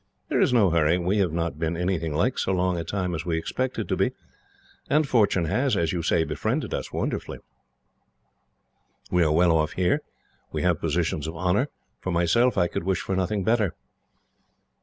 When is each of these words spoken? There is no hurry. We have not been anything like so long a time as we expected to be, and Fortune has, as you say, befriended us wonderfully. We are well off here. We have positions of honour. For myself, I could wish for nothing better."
There 0.29 0.41
is 0.41 0.51
no 0.51 0.71
hurry. 0.71 0.97
We 0.97 1.19
have 1.19 1.31
not 1.31 1.59
been 1.59 1.77
anything 1.77 2.11
like 2.15 2.39
so 2.39 2.51
long 2.53 2.75
a 2.79 2.83
time 2.83 3.13
as 3.13 3.23
we 3.23 3.37
expected 3.37 3.87
to 3.87 3.95
be, 3.95 4.13
and 4.89 5.07
Fortune 5.07 5.45
has, 5.45 5.77
as 5.77 5.93
you 5.93 6.01
say, 6.01 6.23
befriended 6.23 6.73
us 6.73 6.91
wonderfully. 6.91 7.37
We 9.11 9.21
are 9.23 9.31
well 9.31 9.51
off 9.51 9.73
here. 9.73 10.01
We 10.51 10.63
have 10.63 10.79
positions 10.81 11.27
of 11.27 11.35
honour. 11.37 11.67
For 11.99 12.11
myself, 12.11 12.57
I 12.57 12.65
could 12.67 12.83
wish 12.83 13.01
for 13.01 13.15
nothing 13.15 13.43
better." 13.43 13.75